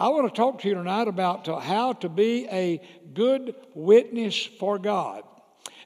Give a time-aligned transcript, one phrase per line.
[0.00, 2.80] I want to talk to you tonight about how to be a
[3.12, 5.24] good witness for God.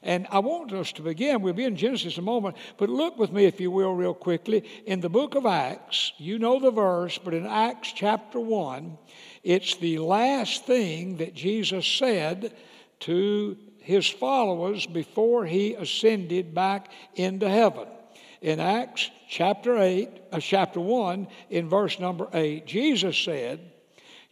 [0.01, 1.41] And I want us to begin.
[1.41, 4.13] We'll be in Genesis in a moment, but look with me, if you will, real
[4.13, 4.63] quickly.
[4.85, 8.97] In the book of Acts, you know the verse, but in Acts chapter 1,
[9.43, 12.55] it's the last thing that Jesus said
[13.01, 17.89] to his followers before he ascended back into heaven.
[18.41, 23.73] In Acts chapter 8, uh, chapter 1, in verse number 8, Jesus said,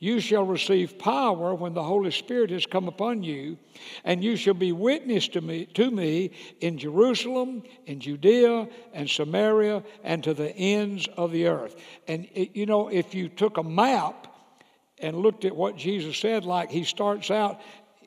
[0.04, 3.58] you shall receive power when the Holy Spirit has come upon you,
[4.04, 9.82] and you shall be witness to me, to me in Jerusalem, in Judea, and Samaria,
[10.04, 11.78] and to the ends of the earth.
[12.06, 14.28] And it, you know, if you took a map
[15.00, 17.62] and looked at what Jesus said, like he starts out,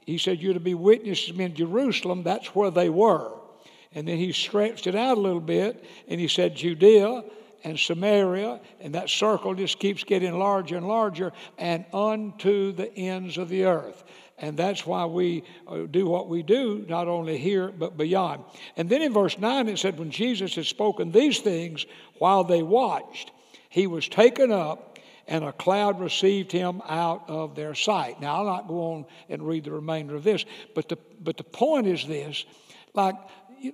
[0.04, 3.32] he said, You're to be witnesses in Jerusalem, that's where they were.
[3.94, 7.24] And then he stretched it out a little bit, and he said, Judea
[7.66, 13.38] and Samaria, and that circle just keeps getting larger and larger, and unto the ends
[13.38, 14.04] of the earth.
[14.38, 18.44] And that's why we uh, do what we do, not only here, but beyond.
[18.76, 21.86] And then in verse 9, it said, When Jesus had spoken these things
[22.18, 23.32] while they watched,
[23.68, 28.20] he was taken up, and a cloud received him out of their sight.
[28.20, 30.44] Now, I'll not go on and read the remainder of this,
[30.76, 32.44] but the, but the point is this
[32.94, 33.16] like,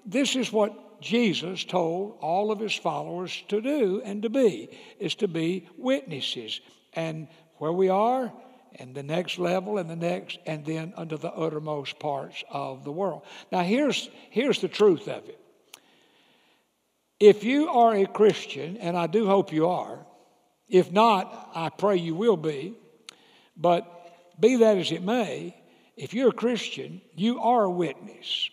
[0.07, 5.15] this is what Jesus told all of his followers to do and to be, is
[5.17, 6.61] to be witnesses.
[6.95, 8.33] And where we are,
[8.77, 12.93] and the next level, and the next, and then unto the uttermost parts of the
[12.93, 13.23] world.
[13.51, 15.39] Now, here's, here's the truth of it.
[17.21, 20.05] If you are a Christian, and I do hope you are,
[20.69, 22.75] if not, I pray you will be,
[23.57, 23.87] but
[24.41, 25.55] be that as it may,
[25.97, 28.51] if you're a Christian, you are a witness.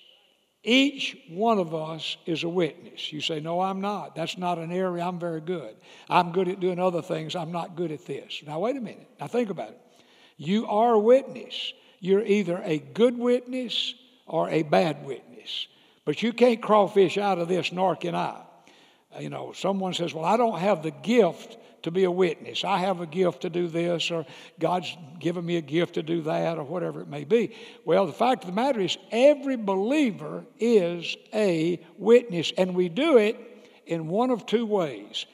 [0.64, 3.14] Each one of us is a witness.
[3.14, 4.16] You say, No, I'm not.
[4.16, 5.76] That's not an area I'm very good.
[6.10, 7.36] I'm good at doing other things.
[7.36, 8.44] I'm not good at this.
[8.46, 9.08] Now, wait a minute.
[9.20, 9.82] Now, think about it.
[10.38, 11.74] You are a witness.
[12.00, 13.94] You're either a good witness
[14.26, 15.68] or a bad witness.
[16.06, 18.42] But you can't crawfish out of this, nor can I.
[19.18, 22.64] You know, someone says, Well, I don't have the gift to be a witness.
[22.64, 24.26] I have a gift to do this, or
[24.60, 27.56] God's given me a gift to do that, or whatever it may be.
[27.86, 33.18] Well, the fact of the matter is, every believer is a witness, and we do
[33.18, 33.38] it
[33.86, 35.26] in one of two ways.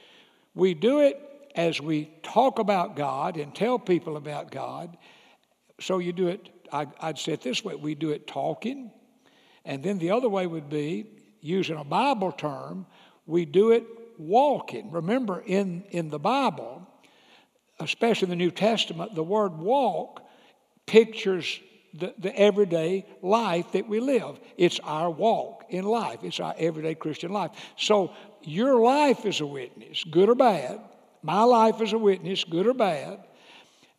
[0.54, 1.20] We do it
[1.56, 4.98] as we talk about God and tell people about God.
[5.82, 8.92] So you do it, I, would say it this way we do it talking,
[9.66, 11.08] and then the other way would be
[11.42, 12.86] using a Bible term,
[13.26, 13.86] we do it
[14.18, 14.92] walking.
[14.92, 16.88] Remember, in, in the Bible,
[17.80, 20.22] especially the New Testament, the word walk
[20.86, 21.60] pictures
[21.94, 24.40] the, the everyday life that we live.
[24.58, 27.52] It's our walk in life, it's our everyday Christian life.
[27.78, 28.12] So,
[28.44, 30.80] your life is a witness, good or bad.
[31.24, 33.24] My life is a witness, good or bad.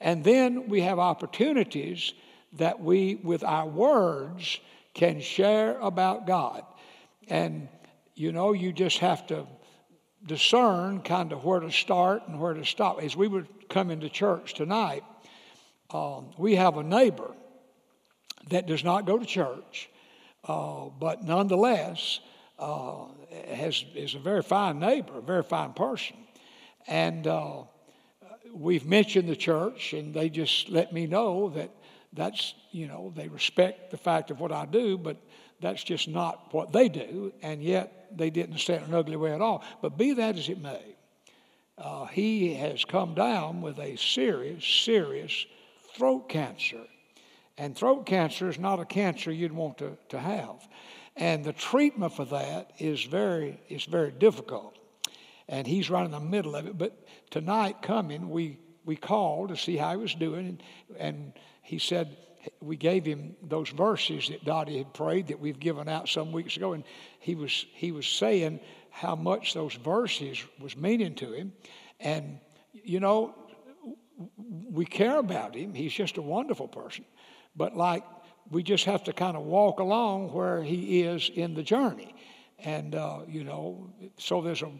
[0.00, 2.12] And then we have opportunities
[2.53, 4.60] that we, with our words,
[4.94, 6.62] can share about God.
[7.28, 7.69] And
[8.16, 9.47] you know, you just have to
[10.27, 13.00] discern kind of where to start and where to stop.
[13.03, 15.04] As we were coming to church tonight,
[15.91, 17.31] um, we have a neighbor
[18.49, 19.91] that does not go to church,
[20.49, 22.21] uh, but nonetheless
[22.59, 23.05] uh,
[23.53, 26.16] has, is a very fine neighbor, a very fine person.
[26.87, 27.65] And uh,
[28.50, 31.71] we've mentioned the church, and they just let me know that
[32.15, 35.19] that's, you know, they respect the fact of what I do, but
[35.60, 39.41] that's just not what they do, and yet they didn't in an ugly way at
[39.41, 39.62] all.
[39.82, 40.97] But be that as it may,
[41.78, 45.47] uh, he has come down with a serious, serious
[45.94, 46.82] throat cancer.
[47.59, 50.66] And throat cancer is not a cancer you'd want to, to have.
[51.16, 54.78] And the treatment for that is very, is very difficult.
[55.49, 56.76] And he's right in the middle of it.
[56.76, 60.47] But tonight coming, we, we called to see how he was doing.
[60.47, 60.62] And,
[60.99, 61.32] and
[61.62, 62.16] he said,
[62.61, 66.57] we gave him those verses that Dottie had prayed that we've given out some weeks
[66.57, 66.84] ago, and
[67.19, 71.53] he was he was saying how much those verses was meaning to him,
[72.01, 72.39] and
[72.73, 73.35] you know
[74.71, 75.75] we care about him.
[75.75, 77.05] He's just a wonderful person,
[77.55, 78.05] but like
[78.50, 82.15] we just have to kind of walk along where he is in the journey,
[82.59, 84.70] and uh, you know so there's a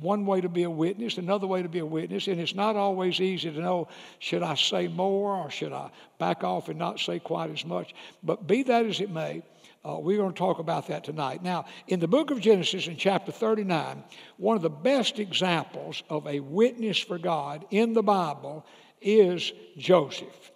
[0.00, 2.76] one way to be a witness, another way to be a witness, and it's not
[2.76, 3.88] always easy to know
[4.18, 7.94] should I say more or should I back off and not say quite as much.
[8.22, 9.42] But be that as it may,
[9.84, 11.42] uh, we're going to talk about that tonight.
[11.42, 14.02] Now, in the book of Genesis, in chapter 39,
[14.38, 18.64] one of the best examples of a witness for God in the Bible
[19.02, 20.50] is Joseph.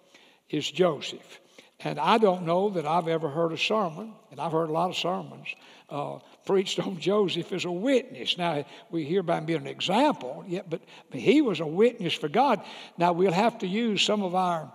[0.49, 1.39] Is Joseph.
[1.81, 4.89] And I don't know that I've ever heard a sermon, and I've heard a lot
[4.89, 5.47] of sermons,
[5.89, 8.37] uh, preached on Joseph as a witness.
[8.37, 12.27] Now, we hear about him being an example, but, but he was a witness for
[12.27, 12.61] God.
[12.97, 14.71] Now, we'll have to use some of our,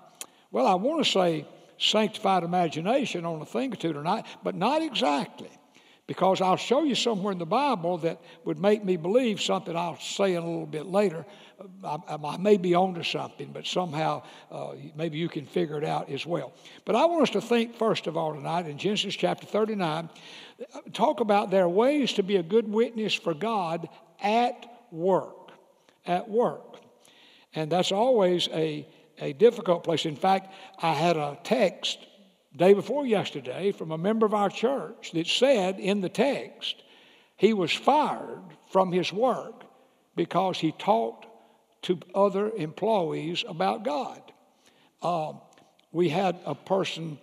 [0.50, 1.46] well, I want to say
[1.78, 5.50] sanctified imagination on a thing or two tonight, but not exactly.
[6.06, 9.98] Because I'll show you somewhere in the Bible that would make me believe something I'll
[9.98, 11.24] say in a little bit later.
[11.82, 16.10] I, I may be onto something, but somehow uh, maybe you can figure it out
[16.10, 16.52] as well.
[16.84, 20.10] But I want us to think, first of all, tonight in Genesis chapter 39,
[20.92, 23.88] talk about there are ways to be a good witness for God
[24.22, 25.52] at work.
[26.04, 26.80] At work.
[27.54, 28.86] And that's always a,
[29.18, 30.04] a difficult place.
[30.04, 31.98] In fact, I had a text
[32.56, 36.82] day before yesterday from a member of our church that said in the text
[37.36, 39.64] he was fired from his work
[40.16, 41.26] because he talked
[41.82, 44.20] to other employees about God.
[45.02, 45.32] Uh,
[45.92, 47.18] we had a person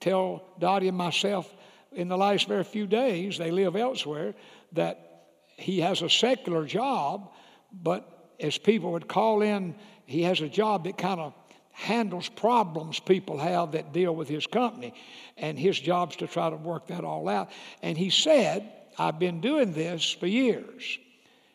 [0.00, 1.54] tell Dottie and myself
[1.92, 4.34] in the last very few days, they live elsewhere,
[4.72, 5.26] that
[5.56, 7.32] he has a secular job,
[7.72, 9.74] but as people would call in,
[10.06, 11.34] he has a job that kind of
[11.80, 14.94] handles problems people have that deal with his company.
[15.36, 17.50] And his job's to try to work that all out.
[17.82, 20.98] And he said, I've been doing this for years.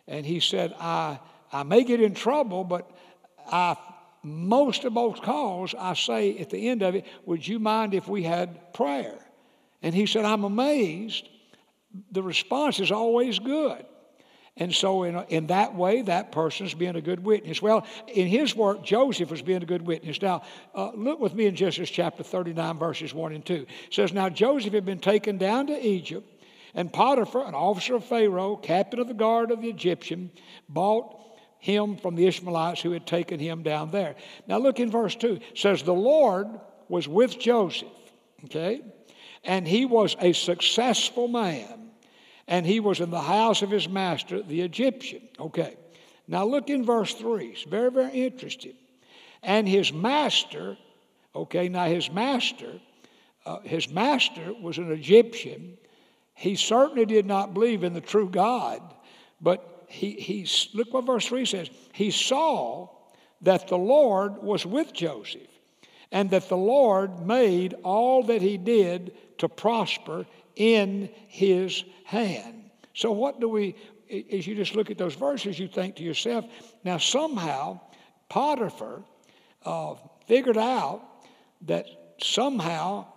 [0.07, 1.19] And he said, I,
[1.51, 2.89] I may get in trouble, but
[3.51, 3.77] I,
[4.23, 8.07] most of most calls, I say at the end of it, would you mind if
[8.07, 9.19] we had prayer?
[9.83, 11.29] And he said, I'm amazed.
[12.11, 13.85] The response is always good.
[14.57, 17.61] And so, in, in that way, that person's being a good witness.
[17.61, 20.21] Well, in his work, Joseph was being a good witness.
[20.21, 20.43] Now,
[20.73, 23.53] uh, look with me in Genesis chapter 39, verses 1 and 2.
[23.53, 26.25] It says, Now Joseph had been taken down to Egypt,
[26.73, 30.31] and Potiphar, an officer of Pharaoh, captain of the guard of the Egyptian,
[30.69, 31.19] bought
[31.59, 34.15] him from the Ishmaelites who had taken him down there.
[34.47, 35.33] Now, look in verse 2.
[35.33, 36.47] It says, The Lord
[36.87, 37.89] was with Joseph,
[38.45, 38.81] okay?
[39.43, 41.84] And he was a successful man
[42.47, 45.21] and he was in the house of his master, the Egyptian.
[45.39, 45.75] Okay.
[46.27, 47.47] Now look in verse 3.
[47.47, 48.73] It's very, very interesting.
[49.43, 50.77] And his master,
[51.35, 52.79] okay, now his master,
[53.45, 55.77] uh, his master was an Egyptian.
[56.33, 58.81] He certainly did not believe in the true God,
[59.39, 61.69] but he, he look what verse 3 says.
[61.93, 62.89] He saw
[63.41, 65.41] that the Lord was with Joseph
[66.11, 70.25] and that the Lord made all that he did to prosper
[70.55, 72.69] in his hand.
[72.93, 73.75] So, what do we,
[74.31, 76.45] as you just look at those verses, you think to yourself,
[76.83, 77.79] now somehow
[78.29, 79.03] Potiphar
[79.65, 79.95] uh,
[80.27, 81.01] figured out
[81.61, 81.87] that
[82.19, 83.07] somehow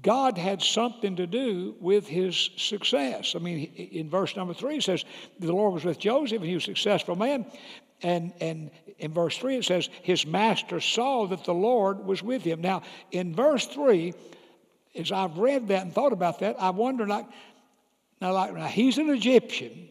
[0.00, 3.34] God had something to do with his success.
[3.36, 5.04] I mean, in verse number three, it says,
[5.38, 7.46] The Lord was with Joseph, and he was a successful man.
[8.02, 12.42] And, and in verse 3, it says, His master saw that the Lord was with
[12.42, 12.60] him.
[12.60, 12.82] Now,
[13.12, 14.12] in verse 3,
[14.94, 17.26] as I've read that and thought about that, I wonder like,
[18.20, 19.88] now, like, now he's an Egyptian.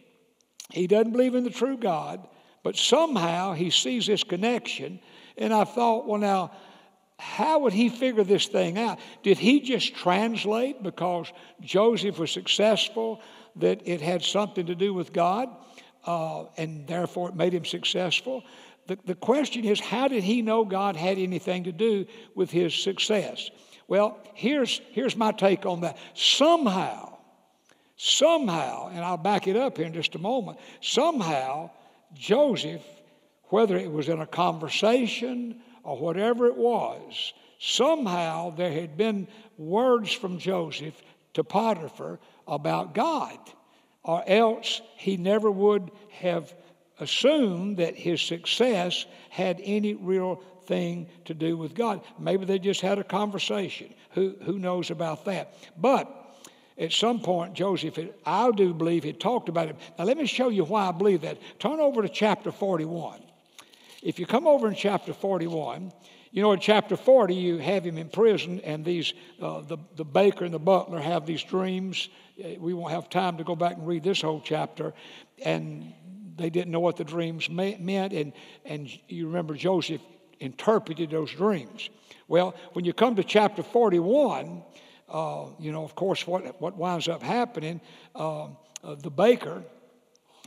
[0.71, 2.27] He doesn't believe in the true God,
[2.63, 5.00] but somehow he sees this connection.
[5.38, 6.51] And I thought, well, now,
[7.18, 9.00] how would he figure this thing out?
[9.21, 11.31] Did he just translate because
[11.62, 13.21] Joseph was successful
[13.57, 15.50] that it had something to do with God
[16.06, 18.44] uh, and therefore it made him successful?
[18.88, 22.74] The, the question is, how did he know God had anything to do with his
[22.74, 23.51] success?
[23.92, 25.98] Well, here's, here's my take on that.
[26.14, 27.18] Somehow,
[27.98, 31.72] somehow, and I'll back it up here in just a moment, somehow
[32.14, 32.86] Joseph,
[33.50, 40.14] whether it was in a conversation or whatever it was, somehow there had been words
[40.14, 40.95] from Joseph
[41.33, 42.18] to Potiphar
[42.48, 43.38] about God,
[44.04, 46.54] or else he never would have
[47.02, 52.01] assumed that his success had any real thing to do with God.
[52.18, 53.94] Maybe they just had a conversation.
[54.11, 55.54] Who, who knows about that?
[55.78, 56.07] But
[56.78, 59.75] at some point, Joseph, I do believe, he talked about it.
[59.99, 61.40] Now, let me show you why I believe that.
[61.59, 63.19] Turn over to chapter 41.
[64.01, 65.92] If you come over in chapter 41,
[66.31, 70.06] you know, in chapter 40, you have him in prison, and these, uh, the, the
[70.06, 72.07] baker and the butler have these dreams.
[72.42, 74.94] Uh, we won't have time to go back and read this whole chapter.
[75.44, 75.94] And
[76.37, 78.13] they didn't know what the dreams meant.
[78.13, 78.31] And,
[78.63, 80.01] and you remember Joseph
[80.42, 81.90] interpreted those dreams.
[82.28, 84.64] Well, when you come to chapter 41,
[85.07, 87.80] uh, you know, of course, what, what winds up happening,
[88.16, 88.45] uh,
[88.83, 89.64] uh, the baker,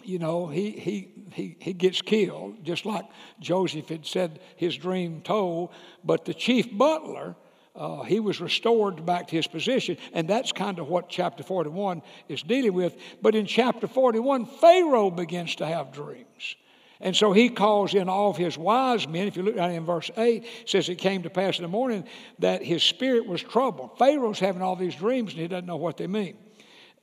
[0.02, 3.04] you know, he, he, he, he gets killed, just like
[3.40, 5.70] Joseph had said his dream told.
[6.02, 7.36] But the chief butler,
[7.74, 9.96] uh, he was restored back to his position.
[10.12, 12.96] And that's kind of what chapter 41 is dealing with.
[13.22, 16.56] But in chapter 41, Pharaoh begins to have dreams.
[17.04, 19.28] And so he calls in all of his wise men.
[19.28, 21.68] If you look down in verse 8, it says it came to pass in the
[21.68, 22.04] morning
[22.38, 23.98] that his spirit was troubled.
[23.98, 26.38] Pharaoh's having all these dreams and he doesn't know what they mean.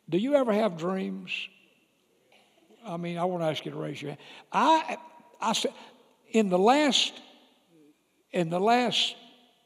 [0.09, 1.31] Do you ever have dreams?
[2.83, 4.21] I mean, I want to ask you to raise your hand.
[4.51, 4.97] I,
[5.39, 5.71] I said,
[6.31, 7.13] in the last,
[8.31, 9.15] in the last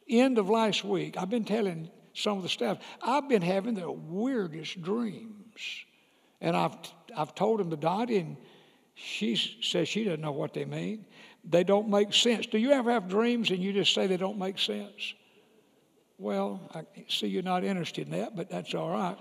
[0.10, 3.90] end of last week, I've been telling some of the staff, I've been having the
[3.90, 5.86] weirdest dreams.
[6.42, 6.76] And I've,
[7.16, 8.36] I've told them to Dottie, and
[8.96, 11.06] she says she doesn't know what they mean.
[11.44, 12.48] They don't make sense.
[12.48, 15.14] Do you ever have dreams and you just say they don't make sense?
[16.18, 19.18] Well, I see you're not interested in that, but that's all right.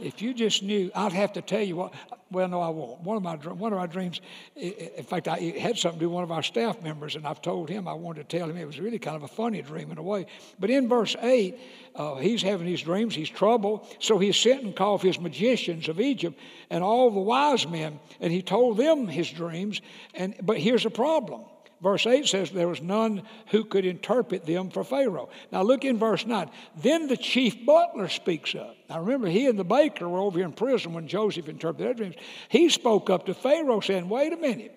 [0.00, 1.94] If you just knew, I'd have to tell you what.
[2.30, 3.00] Well, no, I won't.
[3.00, 4.20] One of my one of my dreams,
[4.56, 7.40] in fact, I had something to do with one of our staff members, and I've
[7.40, 9.92] told him I wanted to tell him it was really kind of a funny dream
[9.92, 10.26] in a way.
[10.58, 11.58] But in verse eight,
[11.94, 13.14] uh, he's having these dreams.
[13.14, 16.38] He's troubled, so he sent and called his magicians of Egypt
[16.70, 19.80] and all the wise men, and he told them his dreams.
[20.14, 21.42] And but here's a problem
[21.84, 25.28] Verse 8 says, There was none who could interpret them for Pharaoh.
[25.52, 26.48] Now look in verse 9.
[26.76, 28.74] Then the chief butler speaks up.
[28.88, 31.92] Now remember, he and the baker were over here in prison when Joseph interpreted their
[31.94, 32.16] dreams.
[32.48, 34.74] He spoke up to Pharaoh saying, Wait a minute.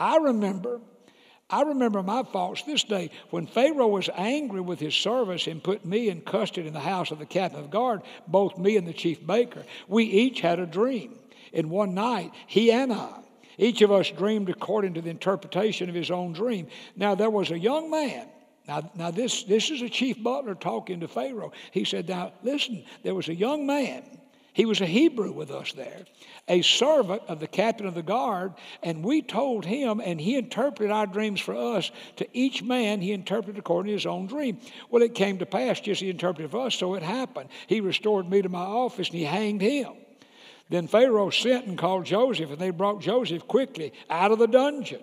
[0.00, 0.80] I remember.
[1.48, 5.84] I remember my faults this day when Pharaoh was angry with his servants and put
[5.84, 8.92] me in custody in the house of the captain of guard, both me and the
[8.92, 9.64] chief baker.
[9.86, 11.20] We each had a dream.
[11.52, 13.20] In one night, he and I,
[13.58, 16.68] each of us dreamed according to the interpretation of his own dream.
[16.96, 18.28] Now, there was a young man.
[18.66, 21.52] Now, now this, this is a chief butler talking to Pharaoh.
[21.72, 24.04] He said, Now, listen, there was a young man.
[24.52, 26.04] He was a Hebrew with us there,
[26.48, 30.90] a servant of the captain of the guard, and we told him, and he interpreted
[30.90, 31.92] our dreams for us.
[32.16, 34.58] To each man, he interpreted according to his own dream.
[34.90, 37.50] Well, it came to pass just as he interpreted for us, so it happened.
[37.68, 39.92] He restored me to my office, and he hanged him.
[40.68, 45.02] Then Pharaoh sent and called Joseph, and they brought Joseph quickly out of the dungeon.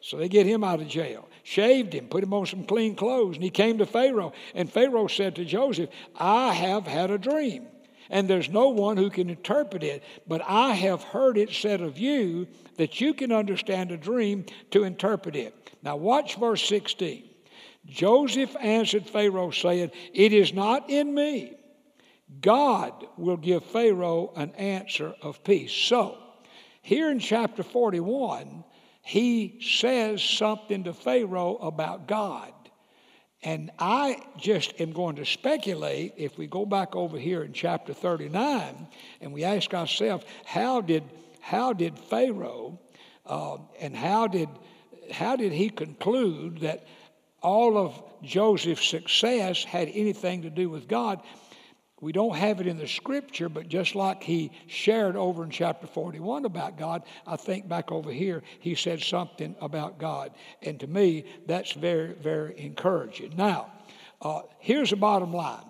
[0.00, 3.36] So they get him out of jail, shaved him, put him on some clean clothes,
[3.36, 4.32] and he came to Pharaoh.
[4.54, 7.66] And Pharaoh said to Joseph, I have had a dream,
[8.10, 11.98] and there's no one who can interpret it, but I have heard it said of
[11.98, 12.46] you
[12.76, 15.54] that you can understand a dream to interpret it.
[15.82, 17.24] Now, watch verse 16.
[17.86, 21.54] Joseph answered Pharaoh, saying, It is not in me
[22.40, 25.72] God will give Pharaoh an answer of peace.
[25.72, 26.18] So,
[26.82, 28.64] here in chapter 41,
[29.02, 32.52] he says something to Pharaoh about God.
[33.42, 37.92] And I just am going to speculate if we go back over here in chapter
[37.92, 38.88] 39
[39.20, 41.04] and we ask ourselves, how did,
[41.40, 42.80] how did Pharaoh
[43.26, 44.48] uh, and how did,
[45.10, 46.86] how did he conclude that
[47.42, 51.20] all of Joseph's success had anything to do with God?
[52.00, 55.86] We don't have it in the scripture, but just like he shared over in chapter
[55.86, 60.32] 41 about God, I think back over here he said something about God.
[60.62, 63.34] And to me, that's very, very encouraging.
[63.36, 63.72] Now,
[64.20, 65.64] uh, here's the bottom line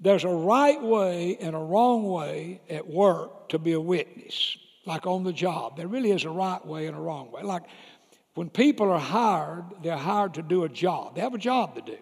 [0.00, 5.06] there's a right way and a wrong way at work to be a witness, like
[5.06, 5.76] on the job.
[5.76, 7.42] There really is a right way and a wrong way.
[7.42, 7.62] Like
[8.34, 11.80] when people are hired, they're hired to do a job, they have a job to
[11.80, 11.98] do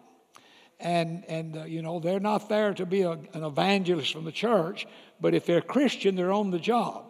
[0.82, 4.32] and and uh, you know they're not there to be a, an evangelist from the
[4.32, 4.86] church
[5.20, 7.08] but if they're christian they're on the job.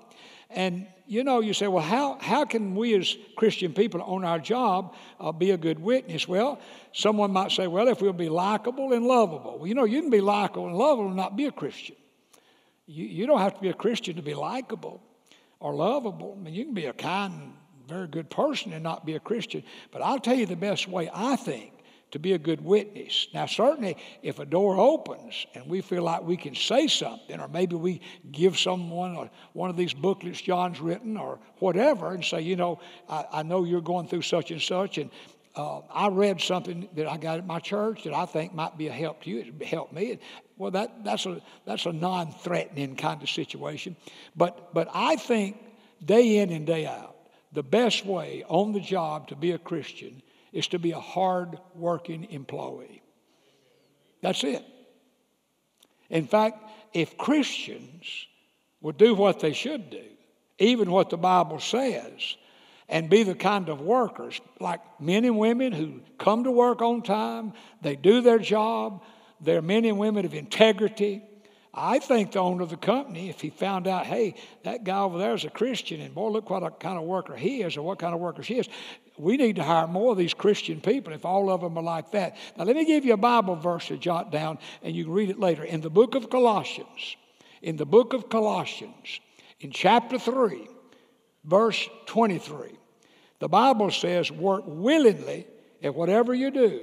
[0.51, 4.39] And you know you say well how, how can we as christian people on our
[4.39, 6.29] job uh, be a good witness?
[6.29, 6.61] Well
[6.93, 9.59] someone might say well if we'll be likable and lovable.
[9.59, 11.97] Well you know you can be likable and lovable and not be a christian.
[12.87, 15.03] You, you don't have to be a christian to be likable
[15.59, 16.37] or lovable.
[16.39, 17.55] I mean you can be a kind
[17.89, 19.63] very good person and not be a christian.
[19.91, 21.73] But i'll tell you the best way i think
[22.13, 23.27] to be a good witness.
[23.35, 27.49] Now, certainly, if a door opens and we feel like we can say something, or
[27.49, 28.01] maybe we
[28.31, 33.25] give someone one of these booklets John's written or whatever and say, you know, I,
[33.33, 35.11] I know you're going through such and such, and
[35.57, 38.89] uh, I read something that I got at my church that I think might be
[38.89, 39.39] a help to you.
[39.41, 40.19] It helped me.
[40.59, 43.97] Well, that, that's a, that's a non threatening kind of situation.
[44.37, 45.57] But, but I think
[46.05, 47.17] day in and day out,
[47.53, 51.59] the best way on the job to be a Christian is to be a hard
[51.75, 53.03] working employee.
[54.21, 54.65] That's it.
[56.11, 58.27] In fact, if Christians
[58.81, 60.05] would do what they should do,
[60.59, 62.37] even what the Bible says,
[62.89, 67.03] and be the kind of workers, like men and women who come to work on
[67.03, 69.03] time, they do their job,
[69.41, 71.23] they're men and women of integrity,
[71.75, 75.17] I think the owner of the company, if he found out, hey, that guy over
[75.17, 77.83] there is a Christian, and boy, look what a kind of worker he is, or
[77.83, 78.69] what kind of worker she is,
[79.19, 82.13] we need to hire more of these Christian people if all of them are like
[82.13, 82.37] that.
[82.57, 85.31] Now, let me give you a Bible verse to jot down, and you can read
[85.31, 85.65] it later.
[85.65, 87.17] In the book of Colossians,
[87.61, 89.21] in the book of Colossians,
[89.61, 90.67] in chapter 3,
[91.45, 92.71] verse 23,
[93.39, 95.47] The Bible says, work willingly
[95.83, 96.81] at whatever you do,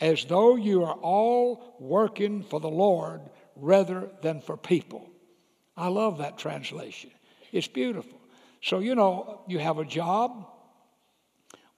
[0.00, 3.20] as though you are all working for the Lord
[3.54, 5.08] rather than for people.
[5.76, 7.10] I love that translation.
[7.52, 8.18] It's beautiful.
[8.62, 10.46] So, you know, you have a job.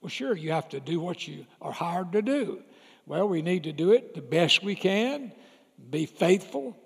[0.01, 2.63] Well, sure, you have to do what you are hired to do.
[3.05, 5.31] Well, we need to do it the best we can,
[5.89, 6.77] be faithful,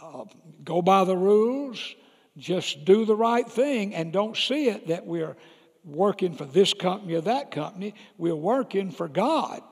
[0.00, 0.24] uh,
[0.64, 1.94] go by the rules,
[2.36, 5.36] just do the right thing, and don't see it that we're
[5.84, 7.94] working for this company or that company.
[8.16, 9.62] We're working for God.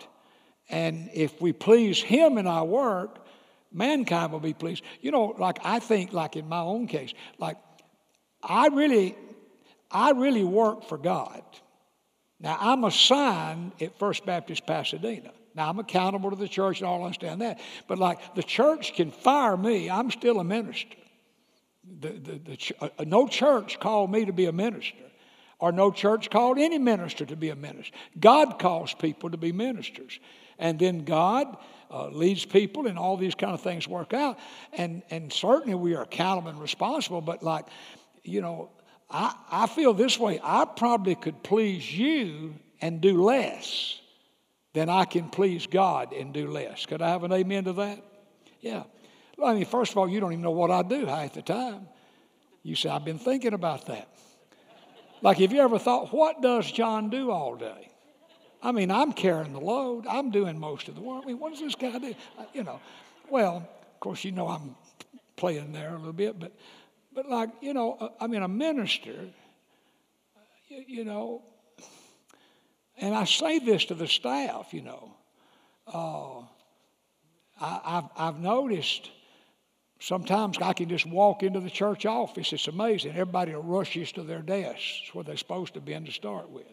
[0.68, 3.26] And if we please Him in our work,
[3.72, 4.82] mankind will be pleased.
[5.00, 7.56] You know, like I think, like in my own case, like
[8.42, 9.16] I really,
[9.90, 11.42] I really work for God.
[12.40, 15.32] Now I'm assigned at First Baptist Pasadena.
[15.54, 17.60] Now I'm accountable to the church and all understand that.
[17.88, 20.96] But like the church can fire me, I'm still a minister.
[22.00, 24.96] The, the, the, uh, no church called me to be a minister,
[25.58, 27.94] or no church called any minister to be a minister.
[28.18, 30.18] God calls people to be ministers.
[30.58, 31.56] And then God
[31.90, 34.38] uh, leads people, and all these kind of things work out.
[34.72, 37.66] And, and certainly we are accountable and responsible, but like,
[38.24, 38.70] you know,
[39.10, 44.00] I, I feel this way I probably could please you and do less
[44.74, 46.86] than I can please God and do less.
[46.86, 48.02] Could I have an amen to that?
[48.60, 48.84] Yeah.
[49.42, 51.88] I mean, first of all, you don't even know what I do half the time.
[52.62, 54.08] You say, I've been thinking about that.
[55.22, 57.90] Like, have you ever thought, what does John do all day?
[58.62, 60.06] I mean, I'm carrying the load.
[60.06, 61.22] I'm doing most of the work.
[61.24, 62.14] I mean, what does this guy do?
[62.52, 62.80] You know,
[63.30, 64.74] well, of course, you know I'm
[65.36, 66.52] playing there a little bit, but,
[67.16, 69.16] but like, you know, uh, I mean, a minister,
[70.68, 71.42] you, you know,
[72.98, 75.16] and I say this to the staff, you know,
[75.92, 76.40] uh,
[77.60, 79.10] I, I've, I've noticed
[79.98, 82.52] Sometimes I can just walk into the church office.
[82.52, 83.12] It's amazing.
[83.12, 86.66] Everybody rushes to their desks where they're supposed to be in to start with.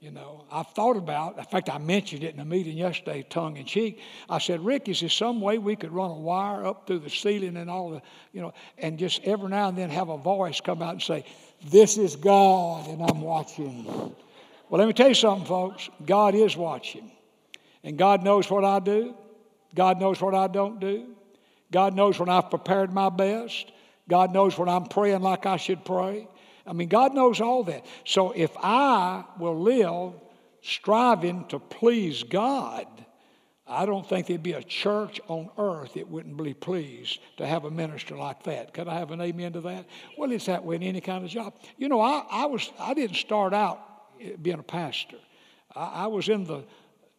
[0.00, 3.56] You know, I've thought about, in fact, I mentioned it in a meeting yesterday, tongue
[3.56, 4.00] in cheek.
[4.28, 7.08] I said, Rick, is there some way we could run a wire up through the
[7.08, 10.60] ceiling and all the, you know, and just every now and then have a voice
[10.60, 11.24] come out and say,
[11.70, 13.86] This is God and I'm watching.
[14.68, 15.88] Well, let me tell you something, folks.
[16.04, 17.10] God is watching.
[17.82, 19.14] And God knows what I do,
[19.74, 21.14] God knows what I don't do.
[21.72, 23.72] God knows when I've prepared my best.
[24.08, 26.28] God knows when I'm praying like I should pray.
[26.66, 27.86] I mean, God knows all that.
[28.04, 30.14] So if I will live
[30.62, 32.86] striving to please God,
[33.68, 37.64] I don't think there'd be a church on earth that wouldn't be pleased to have
[37.64, 38.72] a minister like that.
[38.72, 39.86] Could I have an amen to that?
[40.16, 41.54] Well, it's that way in any kind of job.
[41.76, 43.80] You know, I, I was I didn't start out
[44.40, 45.18] being a pastor.
[45.74, 46.64] I, I was in the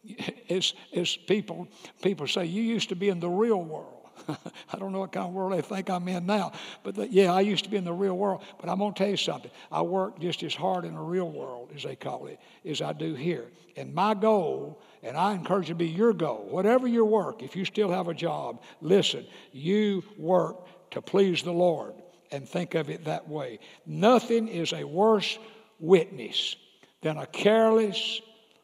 [0.49, 1.67] as as people
[2.01, 3.96] people say, you used to be in the real world.
[4.73, 6.51] I don't know what kind of world they think I'm in now,
[6.83, 8.43] but the, yeah, I used to be in the real world.
[8.59, 9.51] But I'm going to tell you something.
[9.71, 12.93] I work just as hard in the real world, as they call it, as I
[12.93, 13.45] do here.
[13.75, 17.55] And my goal, and I encourage it to be your goal, whatever your work, if
[17.55, 20.57] you still have a job, listen, you work
[20.91, 21.93] to please the Lord
[22.31, 23.59] and think of it that way.
[23.85, 25.37] Nothing is a worse
[25.79, 26.55] witness
[27.01, 28.21] than a careless,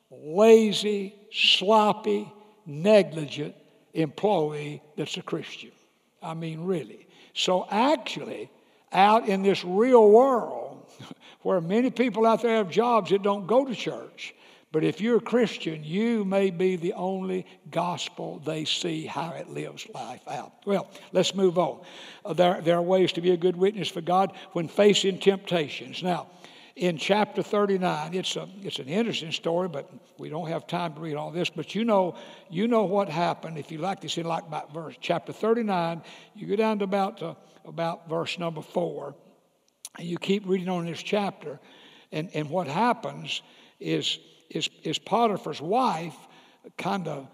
[0.09, 2.31] lazy, sloppy,
[2.65, 3.55] negligent
[3.93, 5.71] employee that's a Christian.
[6.21, 7.07] I mean, really.
[7.33, 8.49] So, actually,
[8.91, 10.85] out in this real world,
[11.41, 14.33] where many people out there have jobs that don't go to church,
[14.73, 19.47] but if you're a Christian, you may be the only gospel they see how it
[19.47, 20.51] lives life out.
[20.65, 21.81] Well, let's move on.
[22.25, 26.01] Uh, there, there are ways to be a good witness for God when facing temptations.
[26.01, 26.27] Now,
[26.75, 28.13] in chapter 39.
[28.13, 31.49] It's, a, it's an interesting story, but we don't have time to read all this.
[31.49, 32.15] But you know,
[32.49, 33.57] you know what happened.
[33.57, 36.01] If you like this, in like verse chapter 39,
[36.35, 39.15] you go down to about, uh, about verse number 4,
[39.99, 41.59] and you keep reading on this chapter.
[42.11, 43.41] And, and what happens
[43.79, 46.15] is, is, is Potiphar's wife
[46.77, 47.27] kind of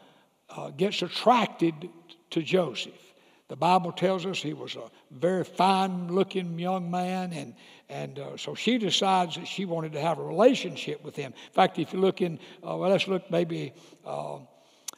[0.49, 1.89] uh, gets attracted
[2.31, 3.08] to Joseph.
[3.49, 7.55] The Bible tells us he was a very fine looking young man, and,
[7.89, 11.33] and uh, so she decides that she wanted to have a relationship with him.
[11.33, 13.73] In fact, if you look in, uh, well, let's look maybe.
[14.05, 14.37] Uh,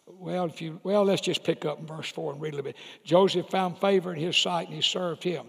[0.06, 2.70] well, if you well, let's just pick up in verse four and read a little
[2.70, 2.76] bit.
[3.06, 5.48] Joseph found favor in his sight, and he served him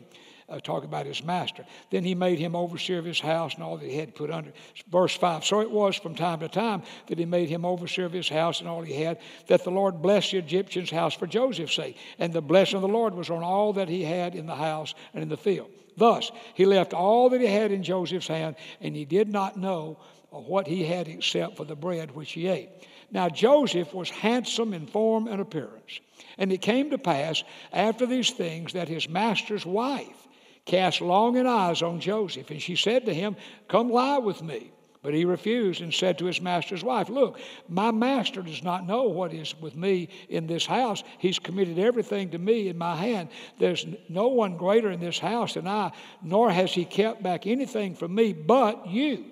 [0.53, 1.65] uh, talk about his master.
[1.91, 4.53] Then he made him overseer of his house and all that he had put under.
[4.91, 8.13] Verse 5 So it was from time to time that he made him overseer of
[8.13, 11.75] his house and all he had, that the Lord blessed the Egyptian's house for Joseph's
[11.75, 11.97] sake.
[12.19, 14.95] And the blessing of the Lord was on all that he had in the house
[15.15, 15.71] and in the field.
[15.97, 19.99] Thus, he left all that he had in Joseph's hand, and he did not know
[20.31, 22.71] what he had except for the bread which he ate.
[23.11, 26.01] Now, Joseph was handsome in form and appearance.
[26.39, 30.22] And it came to pass after these things that his master's wife
[30.65, 33.37] cast longing eyes on Joseph, and she said to him,
[33.69, 34.73] Come lie with me.
[35.03, 39.03] But he refused and said to his master's wife, Look, my master does not know
[39.05, 41.03] what is with me in this house.
[41.19, 43.31] He's committed everything to me in my hand.
[43.59, 45.91] There's no one greater in this house than I,
[46.23, 49.25] nor has he kept back anything from me but you,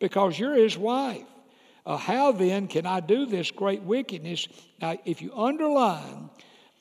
[0.00, 1.22] because you're his wife.
[1.86, 4.48] Uh, how then can I do this great wickedness?
[4.80, 6.30] Now, if you underline,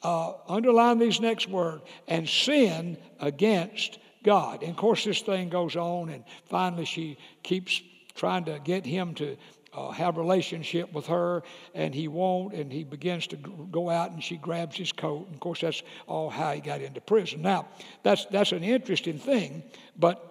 [0.03, 4.61] uh, underline these next words, and sin against God.
[4.61, 7.81] And of course, this thing goes on, and finally she keeps
[8.15, 9.37] trying to get him to
[9.73, 13.37] uh, have relationship with her, and he won't, and he begins to
[13.71, 15.25] go out, and she grabs his coat.
[15.27, 17.41] And of course, that's all how he got into prison.
[17.41, 17.67] Now,
[18.03, 19.63] that's that's an interesting thing,
[19.97, 20.27] but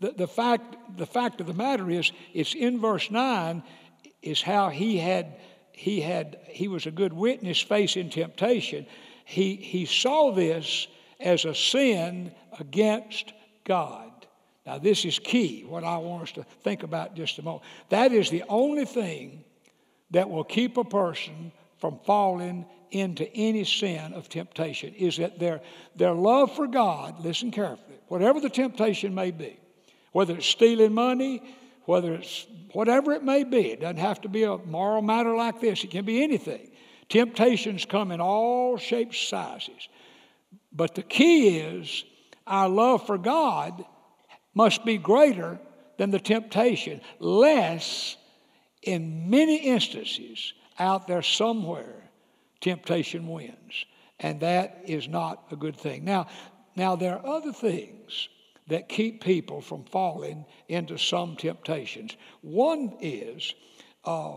[0.00, 3.62] the, the fact the fact of the matter is, it's in verse nine,
[4.20, 5.36] is how he had
[5.76, 8.86] he had he was a good witness facing temptation.
[9.24, 10.86] He he saw this
[11.20, 13.32] as a sin against
[13.64, 14.10] God.
[14.66, 17.64] Now, this is key, what I want us to think about just a moment.
[17.90, 19.44] That is the only thing
[20.12, 25.60] that will keep a person from falling into any sin of temptation, is that their,
[25.96, 29.58] their love for God, listen carefully, whatever the temptation may be,
[30.12, 31.42] whether it's stealing money,
[31.84, 35.60] whether it's whatever it may be, it doesn't have to be a moral matter like
[35.60, 36.70] this, it can be anything.
[37.08, 39.88] Temptations come in all shapes, sizes.
[40.72, 42.04] But the key is
[42.46, 43.84] our love for God
[44.54, 45.58] must be greater
[45.98, 48.16] than the temptation, less
[48.82, 52.10] in many instances out there somewhere
[52.60, 53.84] temptation wins
[54.18, 56.26] and that is not a good thing now
[56.76, 58.28] now there are other things
[58.68, 63.54] that keep people from falling into some temptations one is
[64.04, 64.36] uh,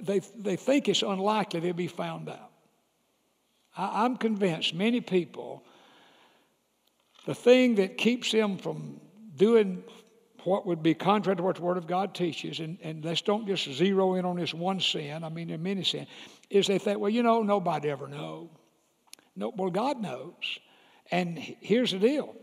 [0.00, 2.50] they, they think it's unlikely they'll be found out
[3.76, 5.64] I, i'm convinced many people
[7.26, 9.00] the thing that keeps them from
[9.36, 9.82] doing
[10.44, 13.46] what would be contrary to what the Word of God teaches, and, and let's don't
[13.46, 16.06] just zero in on this one sin, I mean, there are many sins,
[16.50, 18.48] is they think, well, you know, nobody ever knows.
[19.36, 20.58] No, well, God knows.
[21.10, 22.34] And here's the deal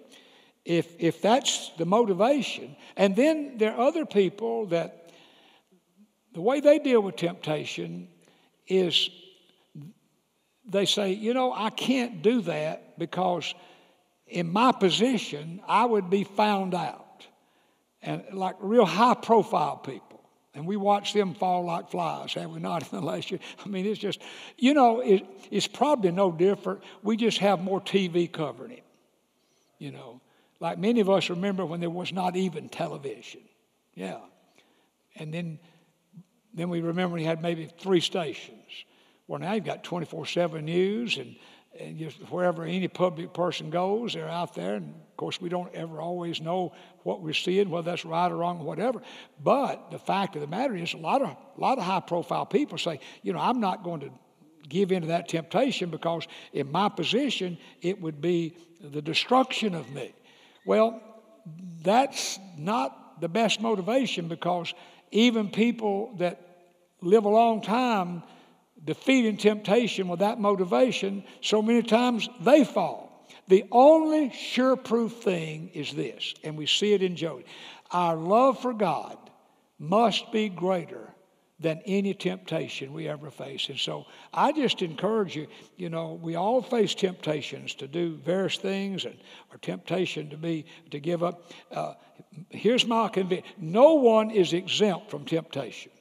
[0.65, 5.11] if, if that's the motivation, and then there are other people that
[6.33, 8.07] the way they deal with temptation
[8.67, 9.09] is
[10.65, 13.53] they say, you know, I can't do that because
[14.27, 17.07] in my position, I would be found out.
[18.01, 20.21] And like real high profile people.
[20.53, 23.39] And we watch them fall like flies, have we not, in the last year?
[23.63, 24.21] I mean, it's just,
[24.57, 26.81] you know, it, it's probably no different.
[27.03, 28.83] We just have more TV covering it.
[29.77, 30.21] You know,
[30.61, 33.41] like many of us remember when there was not even television.
[33.93, 34.19] Yeah.
[35.15, 35.59] And then,
[36.53, 38.69] then we remember he had maybe three stations.
[39.27, 41.35] Well, now you've got 24 7 news and
[41.79, 44.75] and just wherever any public person goes, they're out there.
[44.75, 48.37] And of course, we don't ever always know what we're seeing, whether that's right or
[48.37, 49.01] wrong or whatever.
[49.41, 52.45] But the fact of the matter is, a lot of a lot of high profile
[52.45, 54.11] people say, you know, I'm not going to
[54.67, 59.89] give in to that temptation because in my position it would be the destruction of
[59.91, 60.13] me.
[60.65, 61.01] Well,
[61.83, 64.73] that's not the best motivation because
[65.11, 66.39] even people that
[67.01, 68.23] live a long time
[68.83, 73.27] defeating temptation with that motivation, so many times they fall.
[73.47, 77.43] The only sure proof thing is this, and we see it in Job.
[77.91, 79.17] Our love for God
[79.77, 81.09] must be greater
[81.61, 83.69] than any temptation we ever face.
[83.69, 85.47] And so I just encourage you,
[85.77, 89.15] you know, we all face temptations to do various things and
[89.51, 91.51] or temptation to be to give up.
[91.71, 91.93] Uh,
[92.49, 93.53] here's my conviction.
[93.59, 95.91] No one is exempt from temptation.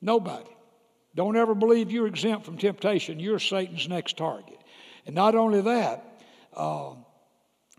[0.00, 0.50] Nobody.
[1.14, 3.18] Don't ever believe you're exempt from temptation.
[3.18, 4.58] You're Satan's next target.
[5.06, 6.22] And not only that,
[6.54, 6.94] uh,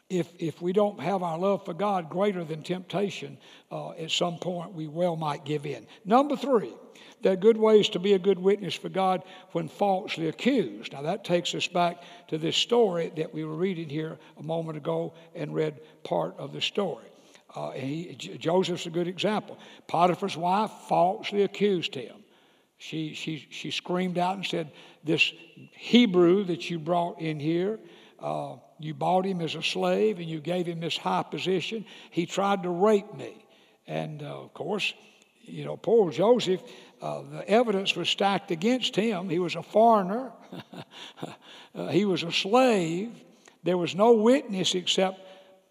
[0.09, 3.37] if, if we don't have our love for God greater than temptation,
[3.71, 5.85] uh, at some point we well might give in.
[6.03, 6.73] Number three,
[7.21, 10.93] there are good ways to be a good witness for God when falsely accused.
[10.93, 14.77] Now, that takes us back to this story that we were reading here a moment
[14.77, 17.05] ago and read part of the story.
[17.53, 19.57] Uh, he, Joseph's a good example.
[19.87, 22.15] Potiphar's wife falsely accused him.
[22.77, 24.71] She, she, she screamed out and said,
[25.03, 25.33] This
[25.71, 27.79] Hebrew that you brought in here,
[28.19, 31.85] uh, you bought him as a slave and you gave him this high position.
[32.11, 33.45] He tried to rape me.
[33.87, 34.93] And uh, of course,
[35.41, 36.61] you know, poor Joseph,
[37.01, 39.29] uh, the evidence was stacked against him.
[39.29, 40.31] He was a foreigner,
[41.75, 43.11] uh, he was a slave.
[43.63, 45.19] There was no witness except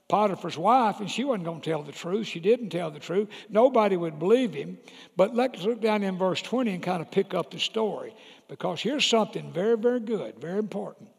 [0.09, 2.27] Potiphar's wife, and she wasn't going to tell the truth.
[2.27, 3.29] She didn't tell the truth.
[3.51, 4.79] Nobody would believe him.
[5.16, 8.14] But let's look down in verse 20 and kind of pick up the story
[8.49, 11.11] because here's something very, very good, very important.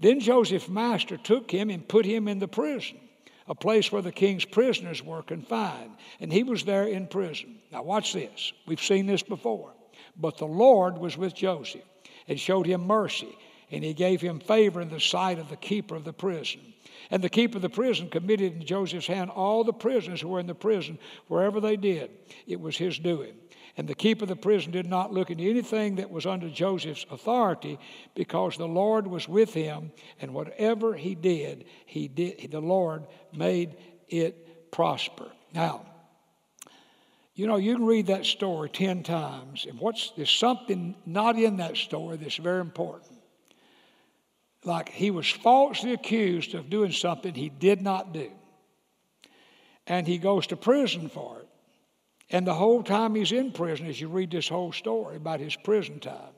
[0.00, 2.98] Then Joseph's master took him and put him in the prison
[3.48, 5.92] a place where the king's prisoners were confined.
[6.20, 7.58] And he was there in prison.
[7.72, 8.52] Now, watch this.
[8.66, 9.72] We've seen this before.
[10.16, 11.82] But the Lord was with Joseph
[12.28, 13.34] and showed him mercy,
[13.70, 16.60] and he gave him favor in the sight of the keeper of the prison.
[17.10, 20.40] And the keeper of the prison committed in Joseph's hand all the prisoners who were
[20.40, 22.10] in the prison, wherever they did.
[22.46, 23.34] It was his doing.
[23.76, 27.06] And the keeper of the prison did not look into anything that was under Joseph's
[27.10, 27.78] authority
[28.14, 33.76] because the Lord was with him, and whatever he did, he did the Lord made
[34.08, 35.30] it prosper.
[35.54, 35.86] Now,
[37.34, 41.58] you know, you can read that story 10 times, and what's there's something not in
[41.58, 43.17] that story that's very important.
[44.64, 48.30] Like he was falsely accused of doing something he did not do.
[49.86, 51.48] And he goes to prison for it.
[52.30, 55.56] And the whole time he's in prison, as you read this whole story about his
[55.56, 56.34] prison time.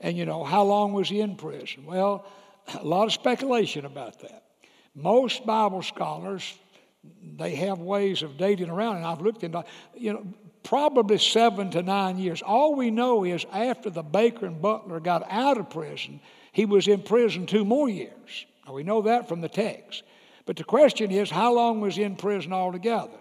[0.00, 1.86] And you know, how long was he in prison?
[1.86, 2.26] Well,
[2.74, 4.44] a lot of speculation about that.
[4.94, 6.54] Most Bible scholars,
[7.36, 9.64] they have ways of dating around, and I've looked into,
[9.94, 10.26] you know,
[10.62, 12.42] probably seven to nine years.
[12.42, 16.20] All we know is after the baker and butler got out of prison,
[16.52, 18.46] he was in prison two more years.
[18.66, 20.02] Now, we know that from the text.
[20.44, 23.18] But the question is, how long was he in prison altogether?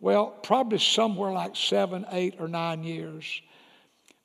[0.00, 3.42] Well, probably somewhere like seven, eight, or nine years.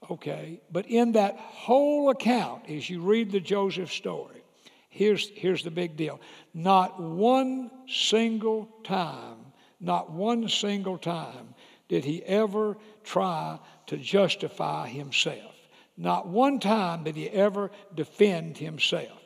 [0.09, 4.43] Okay, but in that whole account, as you read the Joseph story,
[4.89, 6.21] here's, here's the big deal.
[6.53, 9.37] Not one single time,
[9.79, 11.55] not one single time
[11.89, 15.54] did he ever try to justify himself.
[15.97, 19.21] Not one time did he ever defend himself.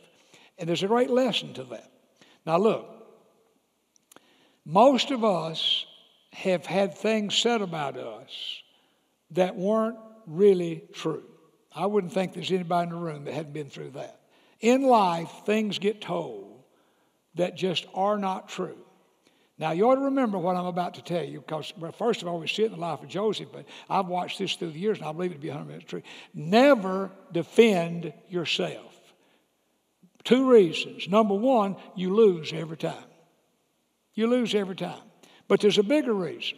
[0.58, 1.92] And there's a great lesson to that.
[2.46, 2.88] Now, look,
[4.66, 5.86] most of us
[6.32, 8.62] have had things said about us
[9.32, 11.24] that weren't really true.
[11.76, 14.20] I wouldn't think there's anybody in the room that hadn't been through that.
[14.60, 16.64] In life, things get told
[17.36, 18.78] that just are not true.
[19.60, 22.30] Now, you ought to remember what I'm about to tell you because, well, first of
[22.30, 24.80] all, we see it in the life of Joseph, but I've watched this through the
[24.80, 26.02] years and I believe it to be 100% true.
[26.34, 28.96] Never defend yourself.
[30.24, 31.10] Two reasons.
[31.10, 33.04] Number one, you lose every time.
[34.14, 35.02] You lose every time.
[35.50, 36.58] But there's a bigger reason.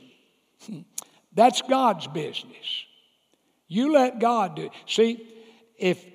[1.33, 2.85] That's God's business.
[3.67, 4.71] You let God do it.
[4.85, 5.27] See,
[5.77, 6.05] if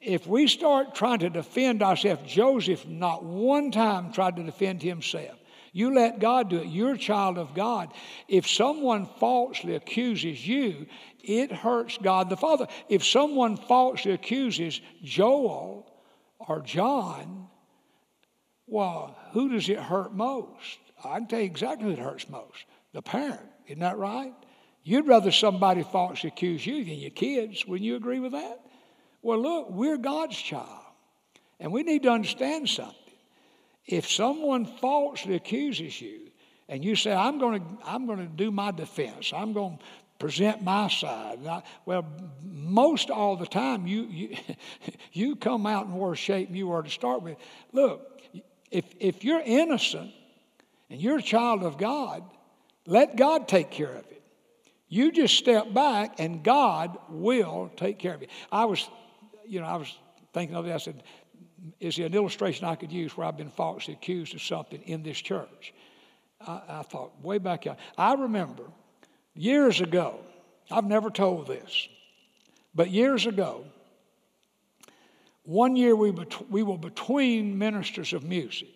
[0.00, 5.36] if we start trying to defend ourselves, Joseph not one time tried to defend himself.
[5.76, 6.68] You let God do it.
[6.68, 7.92] You're a child of God.
[8.28, 10.86] If someone falsely accuses you,
[11.22, 12.66] it hurts God the Father.
[12.88, 15.92] If someone falsely accuses Joel
[16.38, 17.48] or John,
[18.66, 20.78] well, who does it hurt most?
[21.04, 23.46] I can tell you exactly who it hurts most the parent.
[23.66, 24.32] Isn't that right?
[24.82, 27.66] You'd rather somebody falsely accuse you than your kids.
[27.66, 28.62] Wouldn't you agree with that?
[29.20, 30.86] Well, look, we're God's child,
[31.60, 33.05] and we need to understand something.
[33.86, 36.20] If someone falsely accuses you,
[36.68, 39.84] and you say, I'm going to, I'm going to do my defense, I'm going to
[40.18, 41.46] present my side.
[41.46, 42.04] I, well,
[42.42, 44.36] most all the time, you, you,
[45.12, 47.36] you come out in worse shape than you were to start with.
[47.72, 48.20] Look,
[48.70, 50.12] if, if you're innocent,
[50.90, 52.22] and you're a child of God,
[52.86, 54.22] let God take care of it.
[54.88, 58.30] You just step back and God will take care of it.
[58.52, 58.88] I was,
[59.46, 59.92] you know, I was
[60.32, 60.74] thinking of this.
[60.74, 61.02] I said,
[61.80, 65.18] is an illustration I could use where I've been falsely accused of something in this
[65.18, 65.72] church?
[66.46, 67.78] I, I thought way back out.
[67.96, 68.64] I remember
[69.34, 70.20] years ago,
[70.70, 71.88] I've never told this,
[72.74, 73.64] but years ago,
[75.44, 78.68] one year we, bet- we were between ministers of music.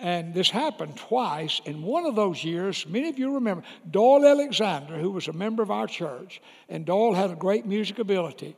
[0.00, 1.60] And this happened twice.
[1.64, 5.62] In one of those years, many of you remember, Doyle Alexander, who was a member
[5.62, 8.56] of our church, and Doyle had a great music ability,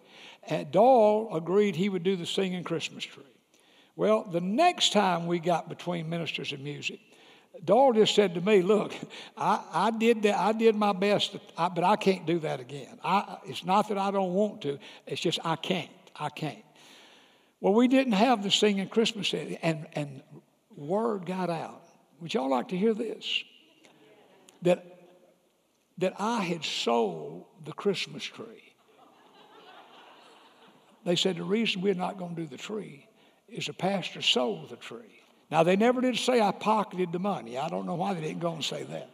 [0.70, 3.24] Doyle agreed he would do the singing Christmas tree.
[3.96, 7.00] Well, the next time we got between ministers of music,
[7.64, 8.92] Doyle just said to me, "Look,
[9.36, 10.36] I, I did that.
[10.36, 12.98] I did my best, but I can't do that again.
[13.04, 14.78] I, it's not that I don't want to.
[15.06, 15.90] It's just I can't.
[16.16, 16.64] I can't."
[17.60, 20.22] Well, we didn't have the singing Christmas, and and
[20.76, 21.82] word got out.
[22.20, 23.44] Would y'all like to hear this?
[24.62, 24.84] That,
[25.98, 28.63] that I had sold the Christmas tree.
[31.04, 33.06] They said the reason we're not going to do the tree
[33.48, 35.20] is the pastor sold the tree.
[35.50, 37.58] Now, they never did say I pocketed the money.
[37.58, 39.10] I don't know why they didn't go and say that.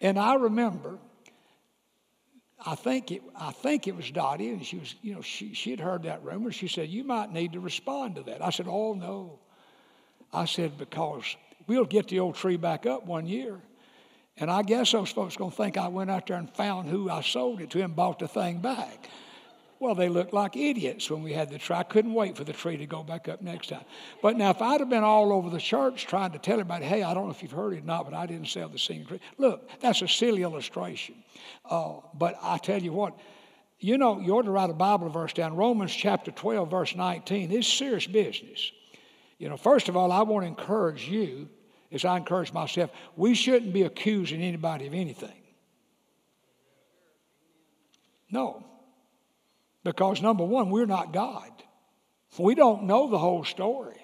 [0.00, 0.98] And I remember,
[2.64, 5.70] I think it, I think it was Dottie, and she was, you know, she, she
[5.70, 6.52] had heard that rumor.
[6.52, 8.42] She said, You might need to respond to that.
[8.42, 9.38] I said, Oh, no.
[10.32, 11.36] I said, because
[11.66, 13.60] we'll get the old tree back up one year.
[14.36, 16.88] And I guess those folks are going to think I went out there and found
[16.88, 19.08] who I sold it to and bought the thing back.
[19.78, 21.76] Well, they looked like idiots when we had the tree.
[21.76, 23.84] I couldn't wait for the tree to go back up next time.
[24.22, 27.02] But now, if I'd have been all over the church trying to tell everybody, hey,
[27.02, 29.06] I don't know if you've heard it or not, but I didn't sell the singing
[29.06, 29.20] tree.
[29.36, 31.16] Look, that's a silly illustration.
[31.68, 33.18] Uh, but I tell you what,
[33.78, 35.56] you know, you ought to write a Bible verse down.
[35.56, 37.50] Romans chapter 12, verse 19.
[37.50, 38.72] This is serious business.
[39.38, 41.50] You know, first of all, I want to encourage you,
[41.92, 45.42] as I encourage myself, we shouldn't be accusing anybody of anything.
[48.30, 48.64] No.
[49.86, 51.50] Because number one, we're not God.
[52.38, 54.00] We don't know the whole story.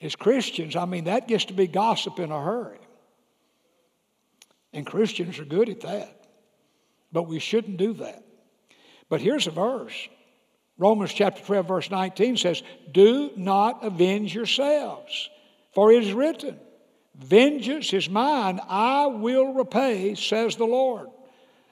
[0.00, 2.78] As Christians, I mean, that gets to be gossip in a hurry.
[4.72, 6.26] And Christians are good at that.
[7.12, 8.24] But we shouldn't do that.
[9.10, 10.08] But here's a verse
[10.78, 15.28] Romans chapter 12, verse 19 says, Do not avenge yourselves,
[15.72, 16.58] for it is written,
[17.14, 21.08] Vengeance is mine, I will repay, says the Lord.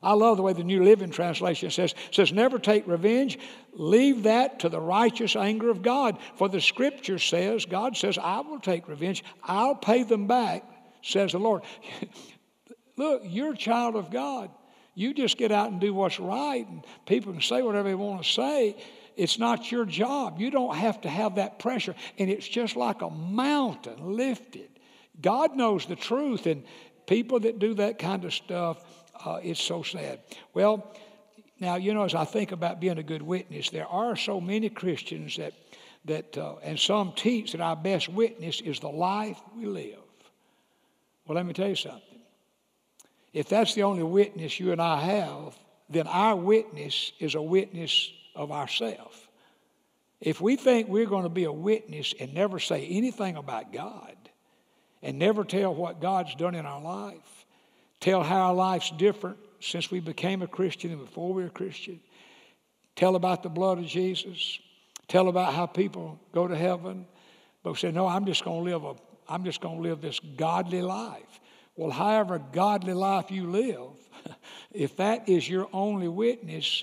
[0.02, 3.38] I love the way the New Living Translation says, says, never take revenge.
[3.72, 6.18] Leave that to the righteous anger of God.
[6.34, 9.22] For the scripture says, God says, I will take revenge.
[9.44, 10.64] I'll pay them back,
[11.02, 11.62] says the Lord.
[12.96, 14.50] Look, you're a child of God.
[14.94, 18.22] You just get out and do what's right, and people can say whatever they want
[18.24, 18.76] to say.
[19.16, 20.40] It's not your job.
[20.40, 21.94] You don't have to have that pressure.
[22.18, 24.68] And it's just like a mountain lifted.
[25.20, 26.64] God knows the truth, and
[27.06, 28.84] people that do that kind of stuff,
[29.24, 30.20] uh, it's so sad.
[30.54, 30.94] Well,
[31.60, 34.68] now, you know, as I think about being a good witness, there are so many
[34.68, 35.52] Christians that,
[36.06, 39.98] that uh, and some teach that our best witness is the life we live.
[41.26, 42.00] Well, let me tell you something.
[43.32, 45.56] If that's the only witness you and I have,
[45.88, 49.16] then our witness is a witness of ourselves.
[50.20, 54.16] If we think we're going to be a witness and never say anything about God
[55.02, 57.41] and never tell what God's done in our life,
[58.02, 61.52] tell how our life's different since we became a Christian and before we were a
[61.52, 62.00] Christian,
[62.96, 64.58] tell about the blood of Jesus,
[65.06, 67.06] tell about how people go to heaven,
[67.62, 68.94] but we say, no, I'm just going to live a,
[69.28, 71.40] I'm just going to live this godly life.
[71.76, 73.90] Well, however godly life you live,
[74.72, 76.82] if that is your only witness,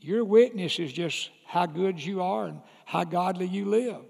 [0.00, 4.02] your witness is just how good you are and how godly you live.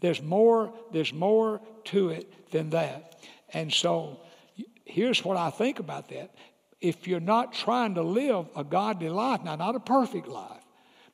[0.00, 3.18] There's more, there's more to it than that.
[3.54, 4.20] And so
[4.90, 6.34] here's what I think about that.
[6.80, 10.62] If you're not trying to live a godly life, now, not a perfect life,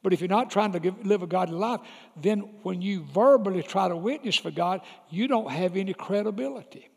[0.03, 1.81] but if you're not trying to give, live a godly life,
[2.17, 6.89] then when you verbally try to witness for God, you don't have any credibility.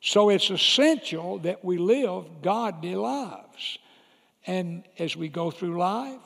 [0.00, 3.78] So it's essential that we live godly lives.
[4.46, 6.20] And as we go through life,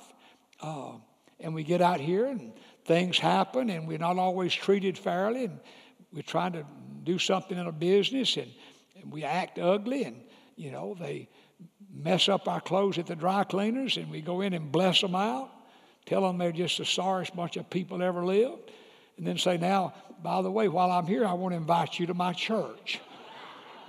[0.61, 0.93] uh,
[1.41, 2.53] and we get out here and
[2.85, 5.61] things happen, and we're not always treated fairly, and
[6.13, 6.65] we're trying to
[7.05, 8.51] do something in a business, and
[9.03, 10.23] and we act ugly and,
[10.57, 11.29] you know, they
[11.93, 15.15] mess up our clothes at the dry cleaners and we go in and bless them
[15.15, 15.51] out,
[16.07, 18.71] tell them they're just the sorriest bunch of people ever lived,
[19.17, 22.07] and then say, now, by the way, while I'm here, I want to invite you
[22.07, 23.01] to my church.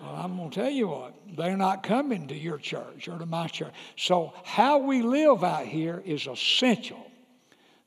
[0.02, 3.26] Well, I'm going to tell you what, they're not coming to your church or to
[3.26, 3.74] my church.
[3.98, 7.06] So, how we live out here is essential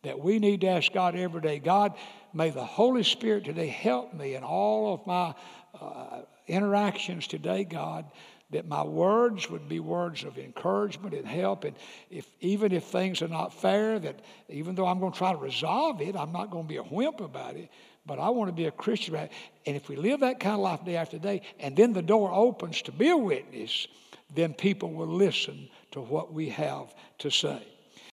[0.03, 1.95] that we need to ask God every day God,
[2.35, 5.35] may the Holy Spirit today help me in all of my
[5.81, 6.12] uh,
[6.47, 8.05] interactions today, God,
[8.51, 11.65] that my words would be words of encouragement and help.
[11.65, 11.75] And
[12.11, 15.39] if even if things are not fair, that even though I'm going to try to
[15.39, 17.71] resolve it, I'm not going to be a wimp about it.
[18.05, 19.15] But I want to be a Christian.
[19.15, 22.33] And if we live that kind of life day after day, and then the door
[22.33, 23.87] opens to be a witness,
[24.35, 27.63] then people will listen to what we have to say.